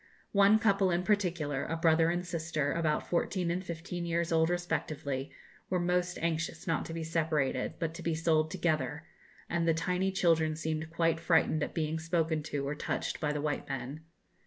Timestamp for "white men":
13.41-13.99